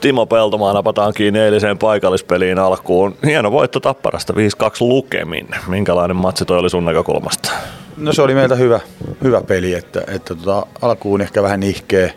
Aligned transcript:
Timo 0.00 0.26
Peltomaa 0.26 0.72
napataan 0.72 1.14
kiinni 1.14 1.40
eiliseen 1.40 1.78
paikallispeliin 1.78 2.58
alkuun. 2.58 3.16
Hieno 3.26 3.52
voitto 3.52 3.80
Tapparasta 3.80 4.32
5-2 4.32 4.36
lukemin. 4.80 5.48
Minkälainen 5.66 6.16
matsi 6.16 6.44
toi 6.44 6.58
oli 6.58 6.70
sun 6.70 6.84
näkökulmasta? 6.84 7.50
No 7.96 8.12
se 8.12 8.22
oli 8.22 8.34
meiltä 8.34 8.54
hyvä, 8.54 8.80
hyvä 9.24 9.40
peli, 9.40 9.74
että, 9.74 10.02
että 10.08 10.34
tota, 10.34 10.66
alkuun 10.82 11.20
ehkä 11.20 11.42
vähän 11.42 11.60
nihkeä, 11.60 12.12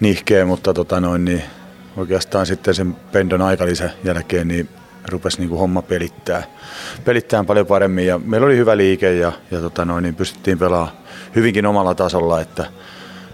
nihkeä 0.00 0.44
mutta 0.44 0.74
tota 0.74 1.00
noin, 1.00 1.24
niin 1.24 1.42
oikeastaan 1.96 2.46
sitten 2.46 2.74
sen 2.74 2.96
Pendon 3.12 3.42
aikalisän 3.42 3.90
jälkeen 4.04 4.48
niin 4.48 4.68
rupesi 5.10 5.38
niin 5.38 5.48
kuin 5.48 5.58
homma 5.58 5.82
pelittää, 5.82 6.42
pelittää 7.04 7.44
paljon 7.44 7.66
paremmin 7.66 8.06
ja 8.06 8.18
meillä 8.18 8.46
oli 8.46 8.56
hyvä 8.56 8.76
liike 8.76 9.14
ja, 9.14 9.32
ja 9.50 9.60
tota 9.60 9.84
noin, 9.84 10.02
niin 10.02 10.14
pystyttiin 10.14 10.58
pelaamaan 10.58 10.96
hyvinkin 11.34 11.66
omalla 11.66 11.94
tasolla, 11.94 12.40
että, 12.40 12.66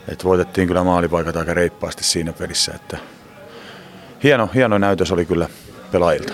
että 0.08 0.24
voitettiin 0.24 0.68
kyllä 0.68 0.84
maalipaikat 0.84 1.36
aika 1.36 1.54
reippaasti 1.54 2.04
siinä 2.04 2.32
pelissä, 2.32 2.72
että 2.74 2.98
hieno, 4.22 4.48
hieno 4.54 4.78
näytös 4.78 5.12
oli 5.12 5.24
kyllä 5.24 5.48
pelaajilta. 5.92 6.32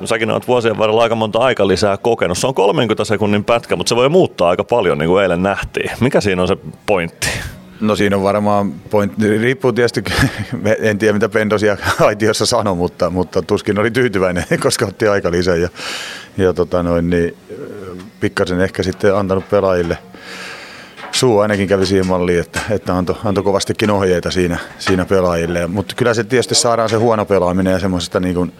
No 0.00 0.06
säkin 0.06 0.30
olet 0.30 0.48
vuosien 0.48 0.78
varrella 0.78 1.02
aika 1.02 1.14
monta 1.14 1.38
aika 1.38 1.68
lisää 1.68 1.96
kokenut. 1.96 2.38
Se 2.38 2.46
on 2.46 2.54
30 2.54 3.04
sekunnin 3.04 3.44
pätkä, 3.44 3.76
mutta 3.76 3.88
se 3.88 3.96
voi 3.96 4.08
muuttaa 4.08 4.48
aika 4.48 4.64
paljon, 4.64 4.98
niin 4.98 5.08
kuin 5.08 5.22
eilen 5.22 5.42
nähtiin. 5.42 5.90
Mikä 6.00 6.20
siinä 6.20 6.42
on 6.42 6.48
se 6.48 6.56
pointti? 6.86 7.28
No 7.80 7.96
siinä 7.96 8.16
on 8.16 8.22
varmaan 8.22 8.72
pointti, 8.72 9.38
riippuu 9.38 9.72
tietysti, 9.72 10.04
en 10.80 10.98
tiedä 10.98 11.12
mitä 11.12 11.28
Pendosia 11.28 11.76
aitiossa 12.00 12.46
sanoi, 12.46 12.76
mutta, 12.76 13.10
mutta 13.10 13.42
tuskin 13.42 13.78
oli 13.78 13.90
tyytyväinen, 13.90 14.44
koska 14.62 14.86
otti 14.86 15.08
aika 15.08 15.30
lisää 15.30 15.56
ja, 15.56 15.68
ja 16.36 16.52
tota 16.52 16.82
noin, 16.82 17.10
niin, 17.10 17.36
pikkasen 18.20 18.60
ehkä 18.60 18.82
sitten 18.82 19.16
antanut 19.16 19.50
pelaajille 19.50 19.98
suu 21.18 21.38
ainakin 21.38 21.68
kävi 21.68 21.86
siihen 21.86 22.06
malliin, 22.06 22.40
että, 22.40 22.60
että 22.70 22.96
antoi, 22.96 23.16
antoi 23.24 23.44
kovastikin 23.44 23.90
ohjeita 23.90 24.30
siinä, 24.30 24.58
siinä 24.78 25.04
pelaajille. 25.04 25.66
Mutta 25.66 25.94
kyllä 25.96 26.14
se 26.14 26.24
tietysti 26.24 26.54
saadaan 26.54 26.88
se 26.88 26.96
huono 26.96 27.24
pelaaminen 27.24 27.72
ja 27.72 27.78
semmoisesta 27.78 28.20
niin 28.20 28.34
kuin, 28.34 28.52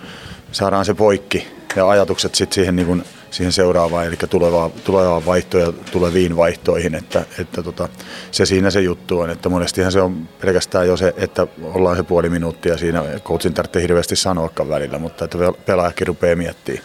saadaan 0.52 0.84
se 0.84 0.94
poikki 0.94 1.46
ja 1.76 1.88
ajatukset 1.88 2.34
sitten 2.34 2.54
siihen 2.54 2.76
niin 2.76 2.86
kuin 2.86 3.04
siihen 3.30 3.52
seuraavaan, 3.52 4.06
eli 4.06 4.16
tulevaan, 4.30 4.70
tulevaan 4.84 5.26
vaihtoon 5.26 5.62
ja 5.62 5.72
tuleviin 5.92 6.36
vaihtoihin, 6.36 6.94
että, 6.94 7.24
että 7.38 7.62
tota, 7.62 7.88
se 8.30 8.46
siinä 8.46 8.70
se 8.70 8.80
juttu 8.80 9.20
on, 9.20 9.30
että 9.30 9.48
monestihan 9.48 9.92
se 9.92 10.00
on 10.00 10.28
pelkästään 10.40 10.86
jo 10.86 10.96
se, 10.96 11.14
että 11.16 11.46
ollaan 11.62 11.96
se 11.96 12.02
puoli 12.02 12.28
minuuttia 12.28 12.78
siinä, 12.78 13.04
coachin 13.24 13.54
tarvitsee 13.54 13.82
hirveästi 13.82 14.16
sanoakaan 14.16 14.68
välillä, 14.68 14.98
mutta 14.98 15.24
että 15.24 15.38
pelaajakin 15.66 16.06
rupeaa 16.06 16.36
miettimään, 16.36 16.84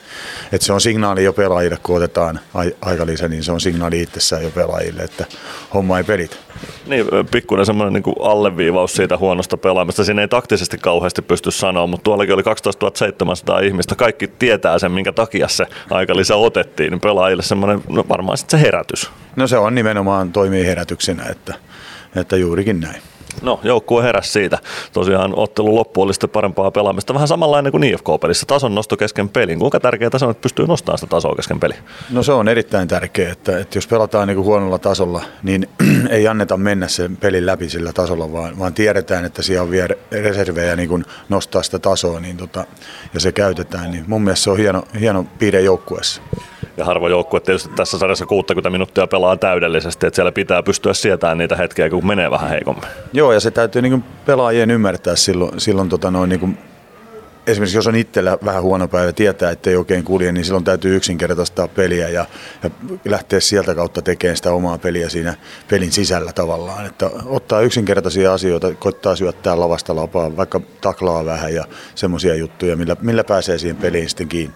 että 0.52 0.66
se 0.66 0.74
on 0.74 0.82
signaali 0.82 1.24
jo 1.24 1.34
pelaajille, 1.34 1.78
kun 1.84 1.98
otetaan 1.98 2.40
aika 2.82 3.06
lisä, 3.06 3.28
niin 3.28 3.44
se 3.44 3.52
on 3.52 3.62
signaali 3.62 4.02
itsessään 4.02 4.44
jo 4.44 4.50
pelaajille, 4.50 5.04
että 5.04 5.26
homma 5.74 5.98
ei 5.98 6.04
pelit. 6.04 6.40
Niin, 6.88 7.06
pikkuinen 7.32 7.66
semmoinen 7.66 7.94
niin 7.94 8.16
alleviivaus 8.20 8.94
siitä 8.94 9.18
huonosta 9.18 9.58
pelaamista. 9.58 10.04
Siinä 10.04 10.22
ei 10.22 10.28
taktisesti 10.28 10.78
kauheasti 10.78 11.22
pysty 11.22 11.52
sanoa, 11.52 11.88
mutta 11.88 12.04
tuollakin 12.04 12.34
oli 12.34 12.44
12 12.44 12.92
700 12.96 13.60
ihmistä. 13.60 13.96
Kaikki 13.96 14.28
tietää 14.28 14.80
sen, 14.80 14.92
minkä 14.92 15.12
takia 15.12 15.48
se 15.48 15.66
aika 15.90 16.16
lisä 16.16 16.36
otettiin. 16.36 16.92
Niin 16.92 17.02
pelaajille 17.02 17.44
semmoinen, 17.44 17.84
no 17.90 18.06
varmaan 18.10 18.38
sitten 18.38 18.60
se 18.60 18.66
herätys. 18.66 19.10
No 19.36 19.48
se 19.48 19.58
on 19.58 19.76
nimenomaan 19.76 20.32
toimii 20.32 20.66
herätyksenä, 20.66 21.26
että, 21.26 21.54
että 22.16 22.38
juurikin 22.38 22.80
näin. 22.80 23.02
No, 23.42 23.60
joukkue 23.64 24.04
heräs 24.04 24.34
siitä. 24.34 24.60
Tosiaan 24.94 25.34
ottelu 25.36 25.76
loppu 25.76 26.02
oli 26.02 26.14
sitten 26.14 26.30
parempaa 26.30 26.72
pelaamista. 26.72 27.14
Vähän 27.14 27.28
samanlainen 27.28 27.72
kuin 27.72 27.84
IFK-pelissä. 27.84 28.46
Tason 28.46 28.76
nosto 28.76 28.98
kesken 28.98 29.30
pelin. 29.30 29.60
Kuinka 29.60 29.80
tärkeää 29.80 30.12
se 30.18 30.26
on, 30.26 30.32
että 30.32 30.42
pystyy 30.42 30.68
nostamaan 30.68 30.98
sitä 30.98 31.10
tasoa 31.10 31.36
kesken 31.36 31.60
peli? 31.60 31.74
No 32.10 32.24
se 32.24 32.32
on 32.32 32.48
erittäin 32.48 32.88
tärkeää, 32.88 33.32
että, 33.32 33.60
että 33.60 33.78
jos 33.78 33.88
pelataan 33.88 34.28
niin 34.28 34.36
kuin 34.36 34.46
huonolla 34.46 34.80
tasolla, 34.80 35.22
niin 35.44 35.70
ei 36.10 36.28
anneta 36.28 36.58
mennä 36.58 36.88
sen 36.88 37.18
pelin 37.18 37.46
läpi 37.46 37.70
sillä 37.70 37.94
tasolla, 37.94 38.32
vaan, 38.32 38.60
vaan 38.60 38.74
tiedetään, 38.74 39.26
että 39.26 39.42
siellä 39.42 39.64
on 39.64 39.72
vielä 39.72 39.96
reservejä 40.12 40.76
niin 40.76 40.90
kuin 40.90 41.06
nostaa 41.30 41.64
sitä 41.64 41.80
tasoa 41.80 42.20
niin 42.20 42.38
tota, 42.38 42.66
ja 43.14 43.20
se 43.20 43.32
käytetään. 43.32 43.92
Niin 43.92 44.04
mun 44.08 44.22
mielestä 44.22 44.44
se 44.44 44.50
on 44.50 44.58
hieno, 44.58 44.84
hieno 45.00 45.26
piirre 45.40 45.62
joukkueessa 45.62 46.22
ja 46.78 46.86
harva 46.86 47.10
joukkue 47.10 47.40
tietysti 47.40 47.70
tässä 47.76 47.98
sarjassa 47.98 48.26
60 48.26 48.70
minuuttia 48.70 49.08
pelaa 49.08 49.38
täydellisesti, 49.38 50.08
että 50.08 50.16
siellä 50.16 50.32
pitää 50.32 50.64
pystyä 50.64 50.94
sietämään 50.94 51.38
niitä 51.38 51.56
hetkiä, 51.56 51.90
kun 51.90 52.08
menee 52.08 52.32
vähän 52.32 52.50
heikommin. 52.50 52.84
Joo, 53.14 53.34
ja 53.34 53.40
se 53.40 53.52
täytyy 53.52 53.82
niin 53.82 54.04
pelaajien 54.26 54.72
ymmärtää 54.72 55.16
silloin, 55.16 55.60
silloin 55.60 55.90
tota 55.90 56.12
noin, 56.12 56.30
niin 56.30 56.58
esimerkiksi 57.48 57.78
jos 57.78 57.88
on 57.88 57.96
itsellä 57.96 58.38
vähän 58.46 58.64
huono 58.64 58.88
päivä 58.88 59.14
tietää, 59.14 59.52
että 59.52 59.70
ei 59.70 59.76
oikein 59.76 60.04
kulje, 60.04 60.32
niin 60.32 60.46
silloin 60.46 60.64
täytyy 60.64 60.96
yksinkertaistaa 60.96 61.68
peliä 61.68 62.10
ja, 62.10 62.26
ja 62.64 62.70
lähteä 63.06 63.40
sieltä 63.40 63.76
kautta 63.76 64.02
tekemään 64.02 64.38
sitä 64.38 64.52
omaa 64.52 64.78
peliä 64.78 65.10
siinä 65.10 65.36
pelin 65.70 65.92
sisällä 65.92 66.34
tavallaan. 66.34 66.86
Että 66.86 67.10
ottaa 67.26 67.62
yksinkertaisia 67.62 68.34
asioita, 68.34 68.76
koittaa 68.76 69.16
syöttää 69.16 69.60
lavasta 69.60 69.96
lapaa, 69.96 70.38
vaikka 70.38 70.62
taklaa 70.82 71.26
vähän 71.26 71.54
ja 71.54 71.66
semmoisia 71.96 72.36
juttuja, 72.36 72.78
millä, 72.78 72.96
millä 73.02 73.24
pääsee 73.24 73.58
siihen 73.58 73.78
peliin 73.78 74.10
sitten 74.10 74.28
kiinni. 74.28 74.56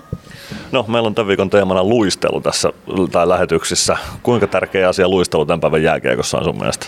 No, 0.72 0.86
meillä 0.88 1.08
on 1.08 1.16
tämän 1.16 1.28
viikon 1.28 1.50
teemana 1.50 1.84
luistelu 1.84 2.42
tässä 2.42 2.69
tai 3.12 3.28
lähetyksissä. 3.28 3.98
Kuinka 4.24 4.48
tärkeä 4.48 4.90
asia 4.90 5.09
luistelu 5.09 5.46
tämän 5.46 5.59
päivän 5.59 5.84
jääkiekossa 5.84 6.38
on 6.38 6.44
sun 6.44 6.58
mielestä? 6.58 6.88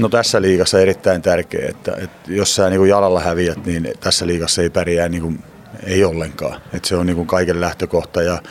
No 0.00 0.08
tässä 0.08 0.42
liigassa 0.42 0.80
erittäin 0.80 1.22
tärkeä, 1.22 1.68
että, 1.68 1.92
että 1.98 2.32
jos 2.32 2.54
sä 2.54 2.70
niin 2.70 2.88
jalalla 2.88 3.20
häviät, 3.20 3.66
niin 3.66 3.92
tässä 4.00 4.26
liigassa 4.26 4.62
ei 4.62 4.70
pärjää 4.70 5.08
niin 5.08 5.22
kuin, 5.22 5.44
ei 5.84 6.04
ollenkaan. 6.04 6.60
Että 6.72 6.88
se 6.88 6.96
on 6.96 7.06
niin 7.06 7.16
kuin 7.16 7.26
kaiken 7.26 7.60
lähtökohta 7.60 8.22
ja, 8.22 8.42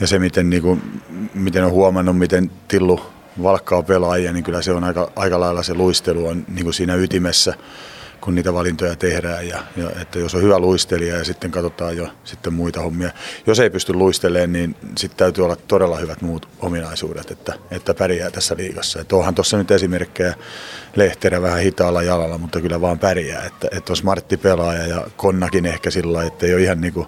ja 0.00 0.06
se, 0.06 0.18
miten, 0.18 0.50
niin 0.50 0.62
kuin, 0.62 1.02
miten 1.34 1.64
on 1.64 1.70
huomannut, 1.70 2.18
miten 2.18 2.50
Tillu 2.68 3.00
valkkaa 3.42 3.82
pelaajia, 3.82 4.32
niin 4.32 4.44
kyllä 4.44 4.62
se 4.62 4.72
on 4.72 4.84
aika, 4.84 5.12
aika 5.16 5.40
lailla 5.40 5.62
se 5.62 5.74
luistelu 5.74 6.26
on 6.26 6.44
niin 6.48 6.64
kuin 6.64 6.74
siinä 6.74 6.94
ytimessä 6.94 7.54
kun 8.20 8.34
niitä 8.34 8.54
valintoja 8.54 8.96
tehdään. 8.96 9.48
Ja, 9.48 9.62
ja 9.76 9.90
että 10.02 10.18
jos 10.18 10.34
on 10.34 10.42
hyvä 10.42 10.58
luistelija 10.58 11.16
ja 11.16 11.24
sitten 11.24 11.50
katsotaan 11.50 11.96
jo 11.96 12.08
sitten 12.24 12.52
muita 12.52 12.80
hommia. 12.80 13.10
Jos 13.46 13.60
ei 13.60 13.70
pysty 13.70 13.92
luistelemaan, 13.92 14.52
niin 14.52 14.76
sitten 14.98 15.18
täytyy 15.18 15.44
olla 15.44 15.56
todella 15.56 15.98
hyvät 15.98 16.22
muut 16.22 16.48
ominaisuudet, 16.58 17.30
että, 17.30 17.52
että 17.70 17.94
pärjää 17.94 18.30
tässä 18.30 18.56
liigassa. 18.58 19.00
Että 19.00 19.16
onhan 19.16 19.34
tuossa 19.34 19.58
nyt 19.58 19.70
esimerkkejä 19.70 20.34
Lehterä 20.96 21.42
vähän 21.42 21.60
hitaalla 21.60 22.02
jalalla, 22.02 22.38
mutta 22.38 22.60
kyllä 22.60 22.80
vaan 22.80 22.98
pärjää. 22.98 23.44
Että, 23.44 23.68
että 23.72 23.92
on 23.92 23.96
smartti 23.96 24.36
pelaaja 24.36 24.86
ja 24.86 25.06
Konnakin 25.16 25.66
ehkä 25.66 25.90
sillä 25.90 26.24
että 26.24 26.46
ei 26.46 26.54
ole 26.54 26.62
ihan 26.62 26.80
niin 26.80 26.92
kuin 26.92 27.06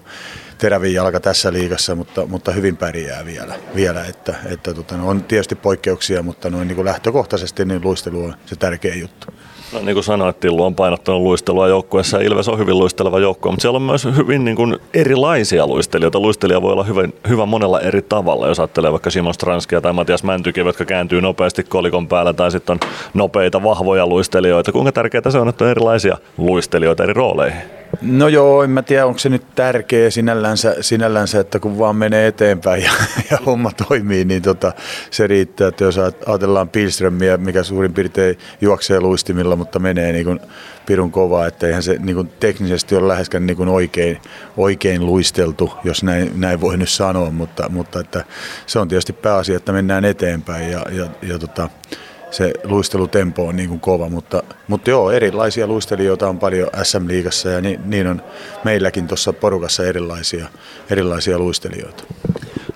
terävin 0.59 0.93
jalka 0.93 1.19
tässä 1.19 1.53
liigassa, 1.53 1.95
mutta, 1.95 2.25
mutta 2.25 2.51
hyvin 2.51 2.77
pärjää 2.77 3.25
vielä. 3.25 3.55
vielä 3.75 4.05
että, 4.05 4.35
että 4.51 4.73
tota, 4.73 4.97
no 4.97 5.07
on 5.07 5.23
tietysti 5.23 5.55
poikkeuksia, 5.55 6.23
mutta 6.23 6.49
noin 6.49 6.67
niin 6.67 6.75
kuin 6.75 6.85
lähtökohtaisesti 6.85 7.65
niin 7.65 7.81
luistelu 7.83 8.23
on 8.23 8.35
se 8.45 8.55
tärkeä 8.55 8.95
juttu. 8.95 9.27
No 9.73 9.79
niin 9.79 9.93
kuin 9.93 10.03
sanoit, 10.03 10.39
Tillu 10.39 10.63
on 10.63 10.75
painottanut 10.75 11.21
luistelua 11.21 11.67
joukkueessa 11.67 12.17
ja 12.17 12.23
Ilves 12.23 12.47
on 12.47 12.59
hyvin 12.59 12.77
luisteleva 12.77 13.19
joukkue, 13.19 13.51
mutta 13.51 13.61
siellä 13.61 13.77
on 13.77 13.81
myös 13.81 14.05
hyvin 14.15 14.45
niin 14.45 14.55
kuin 14.55 14.77
erilaisia 14.93 15.67
luistelijoita. 15.67 16.19
Luistelija 16.19 16.61
voi 16.61 16.73
olla 16.73 16.83
hyvä, 16.83 17.07
hyvä 17.29 17.45
monella 17.45 17.79
eri 17.79 18.01
tavalla, 18.01 18.47
jos 18.47 18.59
ajattelee 18.59 18.91
vaikka 18.91 19.09
Simon 19.09 19.33
Stranskia 19.33 19.81
tai 19.81 19.93
Matias 19.93 20.23
Mäntykiv, 20.23 20.65
jotka 20.65 20.85
kääntyy 20.85 21.21
nopeasti 21.21 21.63
kolikon 21.63 22.07
päällä 22.07 22.33
tai 22.33 22.51
sitten 22.51 22.73
on 22.73 22.89
nopeita, 23.13 23.63
vahvoja 23.63 24.07
luistelijoita. 24.07 24.71
Kuinka 24.71 24.91
tärkeää 24.91 25.29
se 25.29 25.39
on, 25.39 25.49
että 25.49 25.63
on 25.63 25.71
erilaisia 25.71 26.17
luistelijoita 26.37 27.03
eri 27.03 27.13
rooleihin? 27.13 27.78
No 28.01 28.27
joo, 28.27 28.63
en 28.63 28.69
mä 28.69 28.81
tiedä, 28.81 29.05
onko 29.05 29.19
se 29.19 29.29
nyt 29.29 29.55
tärkeä 29.55 30.09
sinällänsä, 30.09 30.75
sinällänsä 30.81 31.39
että 31.39 31.59
kun 31.59 31.79
vaan 31.79 31.95
menee 31.95 32.27
eteenpäin 32.27 32.83
ja, 32.83 32.91
ja 33.31 33.37
homma 33.45 33.71
toimii, 33.87 34.25
niin 34.25 34.41
tota, 34.41 34.73
se 35.11 35.27
riittää. 35.27 35.67
Että 35.67 35.83
jos 35.83 35.97
ajatellaan 35.97 36.69
Pilströmiä, 36.69 37.37
mikä 37.37 37.63
suurin 37.63 37.93
piirtein 37.93 38.37
juoksee 38.61 38.99
luistimilla, 38.99 39.55
mutta 39.55 39.79
menee 39.79 40.11
niin 40.11 40.25
kuin 40.25 40.39
pirun 40.85 41.11
kovaa, 41.11 41.47
että 41.47 41.67
eihän 41.67 41.83
se 41.83 41.97
niin 41.99 42.15
kuin 42.15 42.31
teknisesti 42.39 42.95
ole 42.95 43.07
läheskään 43.07 43.45
niin 43.45 43.57
kuin 43.57 43.69
oikein, 43.69 44.21
oikein 44.57 45.05
luisteltu, 45.05 45.73
jos 45.83 46.03
näin, 46.03 46.31
näin 46.35 46.61
voi 46.61 46.77
nyt 46.77 46.89
sanoa, 46.89 47.31
mutta, 47.31 47.69
mutta 47.69 47.99
että 47.99 48.25
se 48.65 48.79
on 48.79 48.87
tietysti 48.87 49.13
pääasia, 49.13 49.57
että 49.57 49.71
mennään 49.71 50.05
eteenpäin 50.05 50.71
ja, 50.71 50.85
ja, 50.91 51.07
ja 51.21 51.39
tota, 51.39 51.69
se 52.31 52.53
luistelutempo 52.63 53.47
on 53.47 53.55
niin 53.55 53.69
kuin 53.69 53.79
kova, 53.79 54.09
mutta, 54.09 54.43
mutta 54.67 54.89
joo, 54.89 55.11
erilaisia 55.11 55.67
luistelijoita 55.67 56.29
on 56.29 56.39
paljon 56.39 56.69
SM-liigassa 56.83 57.49
ja 57.49 57.61
niin, 57.61 57.79
niin 57.85 58.07
on 58.07 58.21
meilläkin 58.63 59.07
tuossa 59.07 59.33
porukassa 59.33 59.85
erilaisia, 59.85 60.47
erilaisia 60.89 61.39
luistelijoita. 61.39 62.03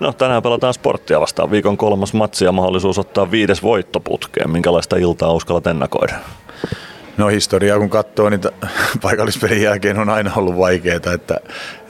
No 0.00 0.12
tänään 0.12 0.42
pelataan 0.42 0.74
sporttia 0.74 1.20
vastaan. 1.20 1.50
Viikon 1.50 1.76
kolmas 1.76 2.12
matsi 2.12 2.44
ja 2.44 2.52
mahdollisuus 2.52 2.98
ottaa 2.98 3.30
viides 3.30 3.62
voittoputkeen. 3.62 4.50
Minkälaista 4.50 4.96
iltaa 4.96 5.32
uskallat 5.32 5.66
ennakoida? 5.66 6.14
No 7.16 7.28
historiaa 7.28 7.78
kun 7.78 7.90
katsoo, 7.90 8.30
niin 8.30 8.40
paikallispelin 9.02 9.62
jälkeen 9.62 9.98
on 9.98 10.10
aina 10.10 10.32
ollut 10.36 10.58
vaikeaa, 10.58 10.96
että, 10.96 11.40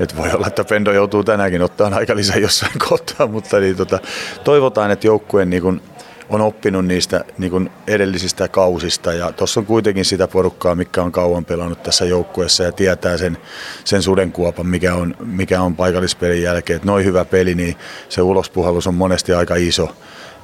että 0.00 0.16
voi 0.16 0.30
olla, 0.32 0.46
että 0.46 0.64
Pendo 0.64 0.92
joutuu 0.92 1.24
tänäänkin 1.24 1.62
ottaa 1.62 1.90
aika 1.94 2.16
lisää 2.16 2.36
jossain 2.36 2.78
kohtaa, 2.88 3.26
mutta 3.34 3.60
niin, 3.60 3.76
tota, 3.76 3.98
toivotaan, 4.44 4.90
että 4.90 5.06
joukkueen 5.06 5.50
niin 5.50 5.62
kun, 5.62 5.82
on 6.28 6.40
oppinut 6.40 6.86
niistä 6.86 7.24
niin 7.38 7.50
kuin 7.50 7.70
edellisistä 7.86 8.48
kausista 8.48 9.12
ja 9.12 9.32
tuossa 9.32 9.60
on 9.60 9.66
kuitenkin 9.66 10.04
sitä 10.04 10.28
porukkaa, 10.28 10.74
mikä 10.74 11.02
on 11.02 11.12
kauan 11.12 11.44
pelannut 11.44 11.82
tässä 11.82 12.04
joukkueessa 12.04 12.62
ja 12.62 12.72
tietää 12.72 13.16
sen, 13.16 13.38
sen 13.84 14.02
sudenkuopan, 14.02 14.66
mikä 14.66 14.94
on, 14.94 15.14
mikä 15.20 15.62
on 15.62 15.76
paikallispelin 15.76 16.42
jälkeen. 16.42 16.76
Että 16.76 16.86
noin 16.86 17.04
hyvä 17.04 17.24
peli, 17.24 17.54
niin 17.54 17.76
se 18.08 18.22
ulospuhallus 18.22 18.86
on 18.86 18.94
monesti 18.94 19.32
aika 19.32 19.54
iso 19.54 19.96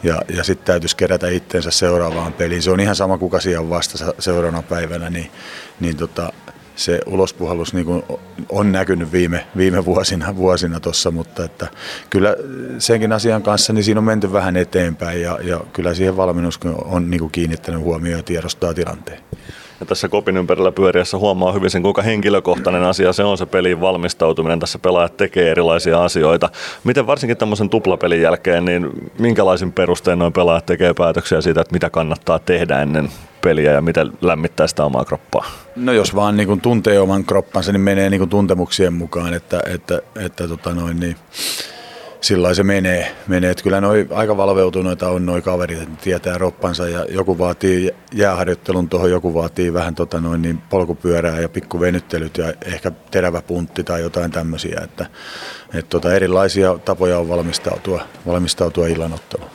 ja, 0.02 0.22
ja 0.36 0.44
sitten 0.44 0.66
täytyisi 0.66 0.96
kerätä 0.96 1.28
itsensä 1.28 1.70
seuraavaan 1.70 2.32
peliin. 2.32 2.62
Se 2.62 2.70
on 2.70 2.80
ihan 2.80 2.96
sama, 2.96 3.18
kuka 3.18 3.40
siellä 3.40 3.60
on 3.60 3.70
vasta 3.70 4.14
seuraavana 4.18 4.62
päivänä, 4.62 5.10
niin, 5.10 5.30
niin 5.80 5.96
tota, 5.96 6.32
se 6.80 7.00
ulospuhallus 7.06 7.74
niin 7.74 7.86
kuin 7.86 8.02
on 8.48 8.72
näkynyt 8.72 9.12
viime, 9.12 9.46
viime 9.56 9.84
vuosina, 9.84 10.36
vuosina 10.36 10.80
tuossa, 10.80 11.10
mutta 11.10 11.44
että 11.44 11.66
kyllä 12.10 12.36
senkin 12.78 13.12
asian 13.12 13.42
kanssa 13.42 13.72
niin 13.72 13.84
siinä 13.84 14.00
on 14.00 14.04
menty 14.04 14.32
vähän 14.32 14.56
eteenpäin 14.56 15.22
ja, 15.22 15.38
ja 15.42 15.60
kyllä 15.72 15.94
siihen 15.94 16.16
valmennus 16.16 16.60
on 16.84 17.10
niin 17.10 17.20
kuin 17.20 17.32
kiinnittänyt 17.32 17.80
huomioon 17.80 18.18
ja 18.18 18.22
tiedostaa 18.22 18.74
tilanteen. 18.74 19.20
Ja 19.80 19.86
tässä 19.86 20.08
kopin 20.08 20.36
ympärillä 20.36 20.72
pyöriässä 20.72 21.18
huomaa 21.18 21.52
hyvin 21.52 21.70
sen, 21.70 21.82
kuinka 21.82 22.02
henkilökohtainen 22.02 22.82
asia 22.82 23.12
se 23.12 23.24
on 23.24 23.38
se 23.38 23.46
peliin 23.46 23.80
valmistautuminen. 23.80 24.60
Tässä 24.60 24.78
pelaajat 24.78 25.16
tekee 25.16 25.50
erilaisia 25.50 26.04
asioita. 26.04 26.50
Miten 26.84 27.06
varsinkin 27.06 27.36
tämmöisen 27.36 27.70
tuplapelin 27.70 28.22
jälkeen, 28.22 28.64
niin 28.64 28.90
minkälaisin 29.18 29.72
perustein 29.72 30.18
noin 30.18 30.32
pelaajat 30.32 30.66
tekee 30.66 30.94
päätöksiä 30.94 31.40
siitä, 31.40 31.60
että 31.60 31.72
mitä 31.72 31.90
kannattaa 31.90 32.38
tehdä 32.38 32.82
ennen 32.82 33.08
peliä 33.42 33.72
ja 33.72 33.80
miten 33.80 34.12
lämmittää 34.20 34.66
sitä 34.66 34.84
omaa 34.84 35.04
kroppaa? 35.04 35.44
No 35.76 35.92
jos 35.92 36.14
vaan 36.14 36.36
niin 36.36 36.46
kuin 36.46 36.60
tuntee 36.60 37.00
oman 37.00 37.24
kroppansa, 37.24 37.72
niin 37.72 37.80
menee 37.80 38.10
niin 38.10 38.20
kuin 38.20 38.30
tuntemuksien 38.30 38.92
mukaan, 38.92 39.34
että, 39.34 39.62
että, 39.66 40.02
että 40.16 40.48
tota 40.48 40.74
noin, 40.74 41.00
niin 41.00 41.16
sillä 42.20 42.54
se 42.54 42.62
menee. 42.62 43.16
menee. 43.28 43.50
Että 43.50 43.62
kyllä 43.62 43.80
noi 43.80 44.06
aika 44.10 44.36
valveutuneita 44.36 45.08
on 45.08 45.26
noi 45.26 45.42
kaverit, 45.42 45.82
että 45.82 45.96
tietää 46.00 46.38
roppansa 46.38 46.88
ja 46.88 47.06
joku 47.08 47.38
vaatii 47.38 47.90
jääharjoittelun 48.12 48.88
tuohon, 48.88 49.10
joku 49.10 49.34
vaatii 49.34 49.72
vähän 49.72 49.94
tota 49.94 50.20
noin, 50.20 50.42
niin 50.42 50.58
polkupyörää 50.70 51.40
ja 51.40 51.48
pikkuvenyttelyt 51.48 52.38
ja 52.38 52.52
ehkä 52.64 52.92
terävä 53.10 53.42
puntti 53.42 53.84
tai 53.84 54.00
jotain 54.00 54.30
tämmöisiä. 54.30 54.80
Että, 54.84 55.06
et 55.74 55.88
tota 55.88 56.14
erilaisia 56.14 56.78
tapoja 56.84 57.18
on 57.18 57.28
valmistautua, 57.28 58.02
valmistautua 58.26 58.86
illanotteluun 58.86 59.50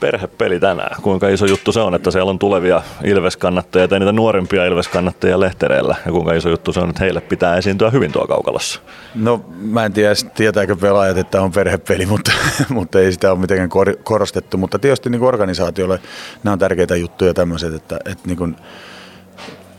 perhepeli 0.00 0.60
tänään. 0.60 1.02
Kuinka 1.02 1.28
iso 1.28 1.46
juttu 1.46 1.72
se 1.72 1.80
on, 1.80 1.94
että 1.94 2.10
siellä 2.10 2.30
on 2.30 2.38
tulevia 2.38 2.82
Ilves-kannattajia 3.04 3.88
tai 3.88 3.98
niitä 3.98 4.12
nuorimpia 4.12 4.64
Ilves-kannattajia 4.64 5.40
lehtereillä. 5.40 5.96
Ja 6.06 6.12
kuinka 6.12 6.32
iso 6.32 6.48
juttu 6.48 6.72
se 6.72 6.80
on, 6.80 6.88
että 6.88 7.04
heille 7.04 7.20
pitää 7.20 7.56
esiintyä 7.56 7.90
hyvin 7.90 8.12
tuo 8.12 8.26
kaukalossa. 8.26 8.80
No 9.14 9.44
mä 9.60 9.84
en 9.84 9.92
tiedä, 9.92 10.14
tietääkö 10.34 10.76
pelaajat, 10.76 11.18
että 11.18 11.42
on 11.42 11.52
perhepeli, 11.52 12.06
mutta, 12.12 12.32
mutta 12.68 13.00
ei 13.00 13.12
sitä 13.12 13.30
ole 13.30 13.38
mitenkään 13.38 13.70
korostettu. 14.02 14.56
Mutta 14.56 14.78
tietysti 14.78 15.10
niin 15.10 15.22
organisaatiolle 15.22 16.00
nämä 16.42 16.52
on 16.52 16.58
tärkeitä 16.58 16.96
juttuja 16.96 17.34
tämmöiset, 17.34 17.74
että, 17.74 17.98
että 18.04 18.28
niin 18.28 18.38
kuin, 18.38 18.56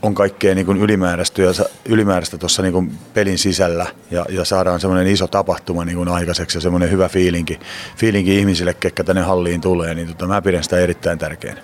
on 0.01 0.15
kaikkea 0.15 0.55
niin 0.55 0.77
ylimääräistä, 0.77 1.41
ylimääräistä 1.85 2.37
tuossa 2.37 2.61
niin 2.61 2.91
pelin 3.13 3.37
sisällä 3.37 3.85
ja, 4.11 4.25
ja 4.29 4.45
saadaan 4.45 4.79
semmoinen 4.79 5.07
iso 5.07 5.27
tapahtuma 5.27 5.85
niin 5.85 6.07
aikaiseksi 6.07 6.57
ja 6.57 6.61
semmoinen 6.61 6.91
hyvä 6.91 7.09
fiilinki, 7.09 7.59
fiilinki 7.97 8.39
ihmisille, 8.39 8.73
ketkä 8.73 9.03
tänne 9.03 9.21
halliin 9.21 9.61
tulee, 9.61 9.93
niin 9.93 10.07
tota, 10.07 10.27
mä 10.27 10.41
pidän 10.41 10.63
sitä 10.63 10.79
erittäin 10.79 11.19
tärkeänä. 11.19 11.61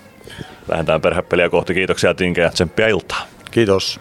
Lähdetään 0.68 1.02
perhepeliä 1.02 1.50
kohti. 1.50 1.74
Kiitoksia 1.74 2.14
Tinke 2.14 2.42
ja 2.42 2.50
tsemppiä 2.50 2.88
iltaa. 2.88 3.28
Kiitos. 3.52 4.00